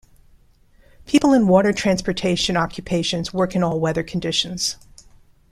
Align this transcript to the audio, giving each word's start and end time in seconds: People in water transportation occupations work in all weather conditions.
People 1.05 1.31
in 1.31 1.47
water 1.47 1.71
transportation 1.71 2.57
occupations 2.57 3.35
work 3.35 3.55
in 3.55 3.61
all 3.61 3.79
weather 3.79 4.01
conditions. 4.01 4.77